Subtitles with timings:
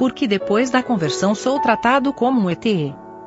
[0.00, 2.64] porque depois da conversão sou tratado como um ET.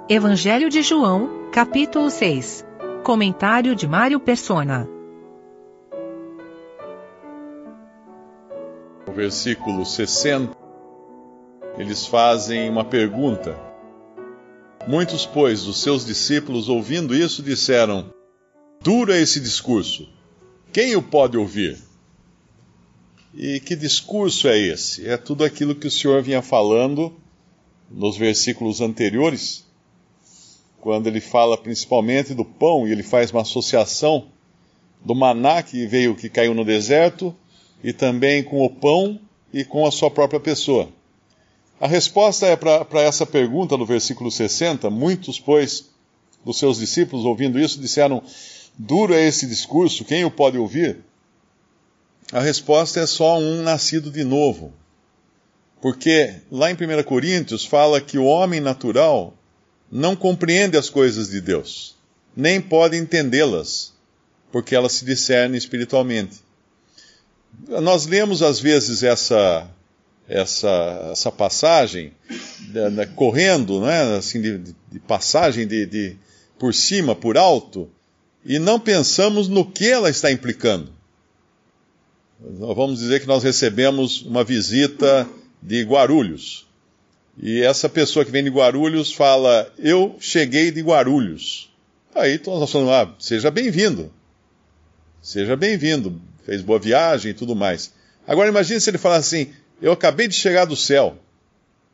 [0.09, 2.65] Evangelho de João, capítulo 6.
[3.03, 4.89] Comentário de Mário Persona.
[9.05, 10.57] No versículo 60,
[11.77, 13.55] eles fazem uma pergunta.
[14.87, 18.11] Muitos, pois, dos seus discípulos, ouvindo isso, disseram:
[18.81, 20.09] Dura esse discurso.
[20.71, 21.92] Quem o pode ouvir?
[23.35, 25.09] E que discurso é esse?
[25.09, 27.11] É tudo aquilo que o Senhor vinha falando
[27.89, 29.65] nos versículos anteriores,
[30.79, 34.27] quando ele fala principalmente do pão e ele faz uma associação
[35.03, 37.35] do maná que veio, que caiu no deserto,
[37.83, 39.19] e também com o pão
[39.51, 40.89] e com a sua própria pessoa.
[41.79, 44.89] A resposta é para essa pergunta no versículo 60.
[44.89, 45.89] Muitos, pois,
[46.45, 48.21] dos seus discípulos, ouvindo isso, disseram:
[48.77, 50.99] Duro é esse discurso, quem o pode ouvir?
[52.31, 54.73] A resposta é só um nascido de novo.
[55.81, 59.33] Porque lá em 1 Coríntios fala que o homem natural
[59.91, 61.95] não compreende as coisas de Deus,
[62.35, 63.93] nem pode entendê-las,
[64.51, 66.39] porque elas se discernem espiritualmente.
[67.67, 69.69] Nós lemos às vezes essa
[70.27, 72.13] essa, essa passagem
[72.69, 76.17] né, correndo, né, assim, de, de passagem de, de,
[76.57, 77.89] por cima, por alto,
[78.45, 80.91] e não pensamos no que ela está implicando.
[82.45, 85.25] Vamos dizer que nós recebemos uma visita
[85.61, 86.67] de Guarulhos.
[87.41, 91.71] E essa pessoa que vem de Guarulhos fala: Eu cheguei de Guarulhos.
[92.13, 94.11] Aí então nós falamos: ah, seja bem-vindo.
[95.21, 96.21] Seja bem-vindo.
[96.45, 97.93] Fez boa viagem e tudo mais.
[98.27, 101.17] Agora imagine se ele falar assim: eu acabei de chegar do céu.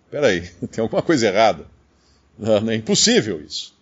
[0.06, 0.42] Espera aí,
[0.72, 1.68] tem alguma coisa errada.
[2.40, 3.78] Não, é impossível isso.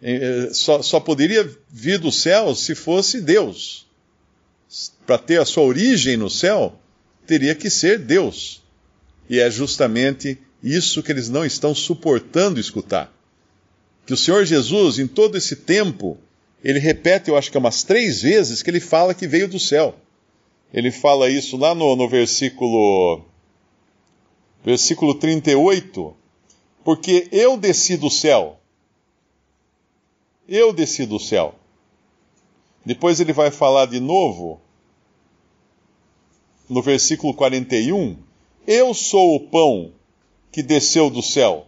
[0.00, 3.89] É, só, só poderia vir do céu se fosse Deus.
[5.06, 6.78] Para ter a sua origem no céu,
[7.26, 8.62] teria que ser Deus.
[9.28, 13.12] E é justamente isso que eles não estão suportando escutar.
[14.06, 16.18] Que o Senhor Jesus, em todo esse tempo,
[16.62, 19.58] ele repete, eu acho que é umas três vezes, que ele fala que veio do
[19.58, 19.96] céu
[20.72, 23.24] ele fala isso lá no, no versículo,
[24.64, 26.16] versículo 38,
[26.84, 28.58] porque eu desci do céu.
[30.48, 31.54] Eu desci do céu.
[32.84, 34.60] Depois ele vai falar de novo,
[36.68, 38.16] no versículo 41,
[38.66, 39.92] eu sou o pão
[40.52, 41.66] que desceu do céu.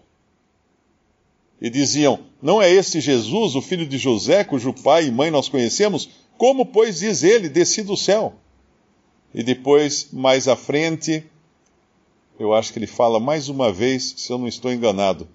[1.60, 5.48] E diziam: Não é este Jesus, o filho de José, cujo pai e mãe nós
[5.48, 6.08] conhecemos?
[6.36, 8.34] Como, pois, diz ele: Desci do céu?
[9.34, 11.24] E depois, mais à frente,
[12.38, 15.28] eu acho que ele fala mais uma vez, se eu não estou enganado.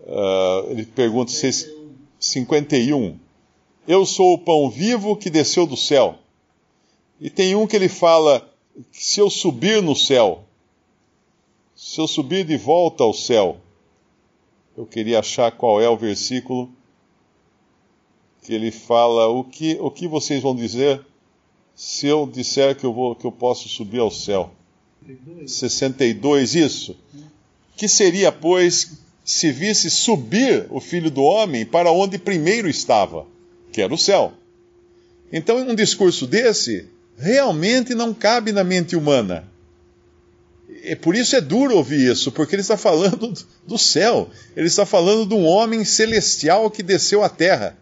[0.00, 1.74] Uh, ele pergunta se
[2.20, 3.18] 51.
[3.86, 6.18] Eu sou o pão vivo que desceu do céu.
[7.20, 8.48] E tem um que ele fala:
[8.90, 10.44] se eu subir no céu,
[11.74, 13.58] se eu subir de volta ao céu,
[14.76, 16.70] eu queria achar qual é o versículo
[18.42, 21.04] que ele fala: o que, o que vocês vão dizer
[21.74, 24.50] se eu disser que eu, vou, que eu posso subir ao céu?
[25.46, 26.96] 62, isso.
[27.76, 33.26] Que seria, pois, se visse subir o filho do homem para onde primeiro estava,
[33.72, 34.32] que era o céu.
[35.32, 36.88] Então, um discurso desse
[37.18, 39.44] realmente não cabe na mente humana.
[40.84, 43.32] E por isso é duro ouvir isso, porque ele está falando
[43.66, 47.76] do céu, ele está falando de um homem celestial que desceu à terra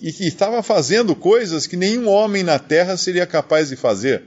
[0.00, 4.24] e que estava fazendo coisas que nenhum homem na terra seria capaz de fazer.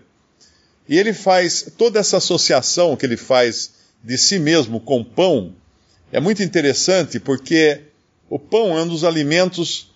[0.87, 3.71] E ele faz toda essa associação que ele faz
[4.03, 5.55] de si mesmo com pão,
[6.11, 7.81] é muito interessante porque
[8.29, 9.90] o pão é um dos alimentos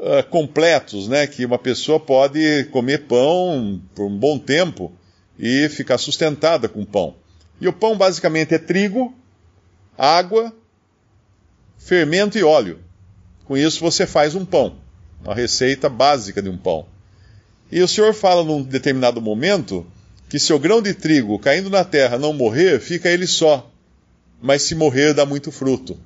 [0.00, 1.26] uh, completos, né?
[1.26, 4.92] Que uma pessoa pode comer pão por um bom tempo
[5.38, 7.14] e ficar sustentada com pão.
[7.60, 9.14] E o pão basicamente é trigo,
[9.96, 10.52] água,
[11.78, 12.80] fermento e óleo.
[13.44, 14.76] Com isso você faz um pão
[15.24, 16.86] uma receita básica de um pão.
[17.70, 19.86] E o Senhor fala num determinado momento
[20.28, 23.70] que se o grão de trigo caindo na terra não morrer, fica ele só,
[24.40, 25.98] mas se morrer dá muito fruto.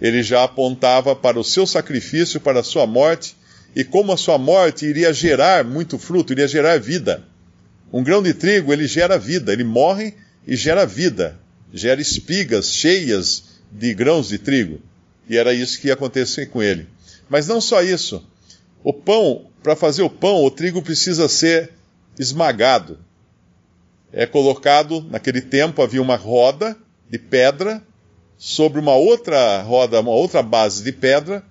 [0.00, 3.36] Ele já apontava para o seu sacrifício, para a sua morte,
[3.74, 7.24] e como a sua morte iria gerar muito fruto, iria gerar vida.
[7.92, 10.14] Um grão de trigo, ele gera vida, ele morre
[10.46, 11.38] e gera vida,
[11.72, 14.80] gera espigas cheias de grãos de trigo.
[15.28, 16.86] E era isso que ia acontecer com ele.
[17.28, 18.24] Mas não só isso.
[18.82, 21.72] O pão, para fazer o pão, o trigo precisa ser
[22.18, 22.98] esmagado.
[24.12, 26.76] É colocado, naquele tempo havia uma roda
[27.10, 27.82] de pedra
[28.38, 31.42] sobre uma outra roda, uma outra base de pedra,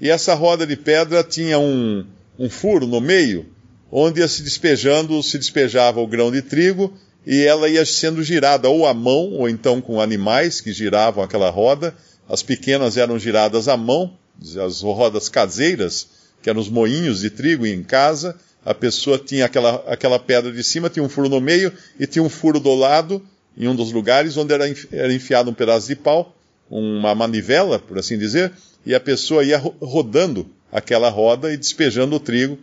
[0.00, 2.04] e essa roda de pedra tinha um,
[2.38, 3.46] um furo no meio,
[3.90, 6.92] onde ia se despejando, se despejava o grão de trigo,
[7.26, 11.50] e ela ia sendo girada ou à mão, ou então com animais que giravam aquela
[11.50, 11.94] roda.
[12.28, 14.16] As pequenas eram giradas à mão,
[14.64, 16.08] as rodas caseiras,
[16.42, 18.36] que eram os moinhos de trigo em casa.
[18.64, 22.22] A pessoa tinha aquela, aquela pedra de cima, tinha um furo no meio e tinha
[22.22, 23.22] um furo do lado,
[23.56, 26.34] em um dos lugares, onde era, enfiado um pedaço de pau,
[26.70, 28.52] uma manivela, por assim dizer,
[28.84, 32.58] e a pessoa ia rodando aquela roda e despejando o trigo.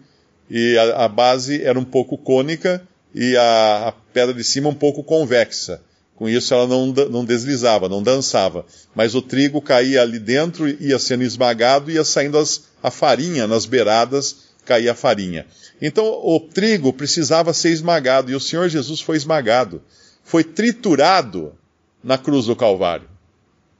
[0.49, 2.81] E a, a base era um pouco cônica
[3.13, 5.81] e a, a, pedra de cima um pouco convexa.
[6.15, 8.65] Com isso ela não, não deslizava, não dançava.
[8.93, 13.65] Mas o trigo caía ali dentro, ia sendo esmagado, ia saindo as, a farinha nas
[13.65, 15.45] beiradas, caía a farinha.
[15.81, 19.81] Então o trigo precisava ser esmagado e o Senhor Jesus foi esmagado.
[20.29, 21.55] Foi triturado
[22.03, 23.09] na cruz do Calvário.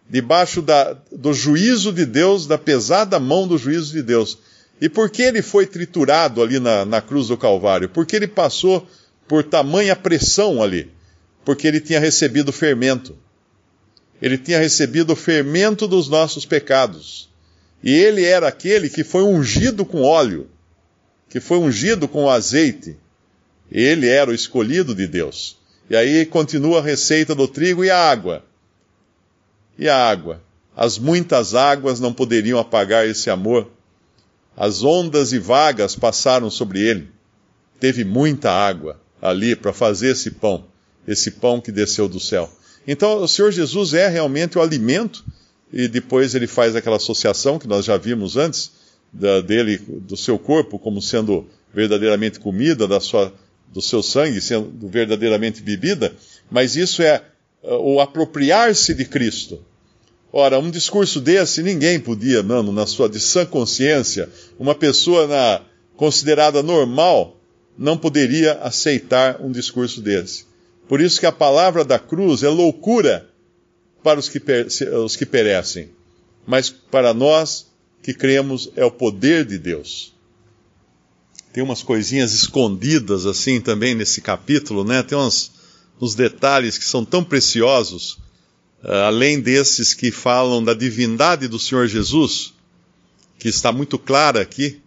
[0.10, 4.40] Debaixo da, do juízo de Deus, da pesada mão do juízo de Deus.
[4.82, 7.88] E por que ele foi triturado ali na, na cruz do Calvário?
[7.88, 8.88] Porque ele passou
[9.28, 10.92] por tamanha pressão ali,
[11.46, 13.16] porque ele tinha recebido fermento.
[14.20, 17.30] Ele tinha recebido o fermento dos nossos pecados.
[17.84, 20.50] E ele era aquele que foi ungido com óleo,
[21.30, 22.98] que foi ungido com azeite.
[23.72, 25.59] Ele era o escolhido de Deus.
[25.90, 28.44] E aí continua a receita do trigo e a água.
[29.78, 30.42] E a água?
[30.76, 33.68] As muitas águas não poderiam apagar esse amor.
[34.56, 37.10] As ondas e vagas passaram sobre ele.
[37.80, 40.66] Teve muita água ali para fazer esse pão,
[41.08, 42.50] esse pão que desceu do céu.
[42.88, 45.24] Então, o Senhor Jesus é realmente o alimento,
[45.72, 48.72] e depois ele faz aquela associação que nós já vimos antes,
[49.12, 53.34] da, dele, do seu corpo, como sendo verdadeiramente comida, da sua,
[53.72, 56.14] do seu sangue sendo verdadeiramente bebida,
[56.50, 57.22] mas isso é
[57.64, 59.64] uh, o apropriar-se de Cristo.
[60.32, 64.30] Ora, um discurso desse ninguém podia, mano, na sua de sã consciência,
[64.60, 65.62] uma pessoa na,
[65.96, 67.38] considerada normal,
[67.78, 70.46] não poderia aceitar um discurso desse.
[70.88, 73.28] Por isso que a palavra da cruz é loucura
[74.04, 74.42] para os que,
[75.04, 75.90] os que perecem,
[76.46, 77.68] mas para nós
[78.02, 80.14] que cremos é o poder de Deus.
[81.52, 85.02] Tem umas coisinhas escondidas assim também nesse capítulo, né?
[85.02, 85.52] Tem uns,
[86.00, 88.20] uns detalhes que são tão preciosos,
[88.84, 92.54] uh, além desses que falam da divindade do Senhor Jesus,
[93.40, 94.80] que está muito clara aqui.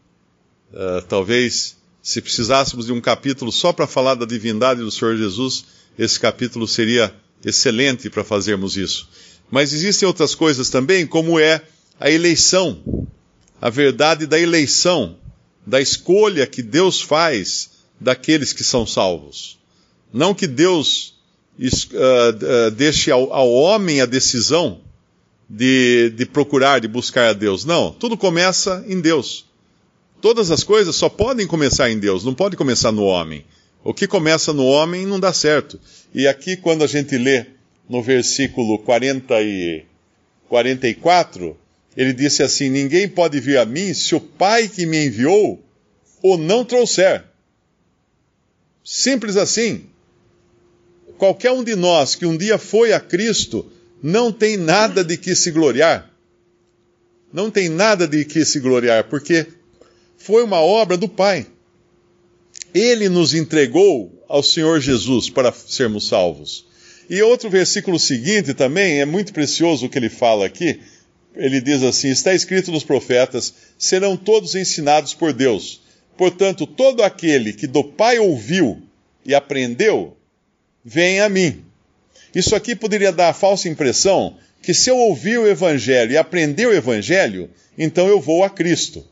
[0.72, 5.64] Uh, talvez se precisássemos de um capítulo só para falar da divindade do Senhor Jesus,
[5.98, 7.14] esse capítulo seria
[7.44, 9.08] excelente para fazermos isso.
[9.50, 11.62] Mas existem outras coisas também, como é
[12.00, 12.82] a eleição,
[13.60, 15.16] a verdade da eleição,
[15.66, 17.70] da escolha que Deus faz
[18.00, 19.58] daqueles que são salvos.
[20.12, 21.14] Não que Deus
[21.58, 24.80] uh, uh, deixe ao, ao, homem a decisão
[25.48, 27.64] de, de procurar, de buscar a Deus.
[27.64, 29.46] Não, tudo começa em Deus.
[30.20, 33.44] Todas as coisas só podem começar em Deus, não pode começar no homem.
[33.84, 35.80] O que começa no homem não dá certo.
[36.14, 37.46] E aqui, quando a gente lê
[37.88, 39.84] no versículo 40 e
[40.48, 41.56] 44,
[41.96, 45.62] ele disse assim: Ninguém pode vir a mim se o Pai que me enviou
[46.22, 47.24] o não trouxer.
[48.84, 49.86] Simples assim.
[51.18, 53.70] Qualquer um de nós que um dia foi a Cristo
[54.02, 56.10] não tem nada de que se gloriar.
[57.32, 59.46] Não tem nada de que se gloriar, porque
[60.16, 61.46] foi uma obra do Pai.
[62.74, 66.66] Ele nos entregou ao Senhor Jesus para sermos salvos.
[67.08, 70.80] E outro versículo seguinte também é muito precioso o que ele fala aqui.
[71.34, 75.80] Ele diz assim: Está escrito nos profetas: serão todos ensinados por Deus.
[76.16, 78.82] Portanto, todo aquele que do Pai ouviu
[79.24, 80.16] e aprendeu,
[80.84, 81.64] vem a mim.
[82.34, 86.66] Isso aqui poderia dar a falsa impressão que se eu ouvir o Evangelho e aprender
[86.66, 89.04] o Evangelho, então eu vou a Cristo.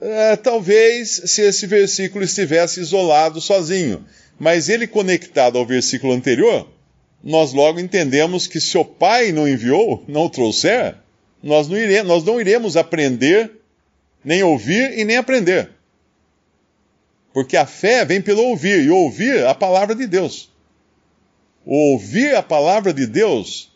[0.00, 4.04] É, talvez se esse versículo estivesse isolado sozinho,
[4.38, 6.66] mas ele conectado ao versículo anterior,
[7.22, 10.96] nós logo entendemos que se o Pai não enviou, não o trouxer,
[11.42, 13.50] nós não iremos, nós não iremos aprender,
[14.24, 15.70] nem ouvir e nem aprender.
[17.32, 20.50] Porque a fé vem pelo ouvir, e ouvir a palavra de Deus.
[21.64, 23.70] O ouvir a palavra de Deus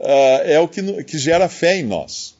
[0.00, 2.36] uh, é o que, que gera fé em nós.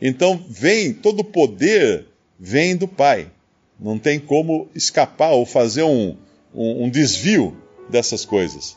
[0.00, 2.06] Então vem todo o poder
[2.38, 3.30] vem do Pai.
[3.78, 6.16] Não tem como escapar ou fazer um,
[6.54, 7.56] um, um desvio
[7.88, 8.76] dessas coisas.